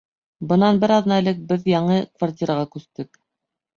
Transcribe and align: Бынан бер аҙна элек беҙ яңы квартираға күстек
Бынан 0.51 0.79
бер 0.83 0.93
аҙна 0.95 1.19
элек 1.23 1.43
беҙ 1.51 1.69
яңы 1.73 1.99
квартираға 2.17 2.67
күстек 2.77 3.21